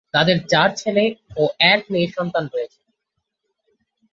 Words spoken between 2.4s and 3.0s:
রয়েছেন।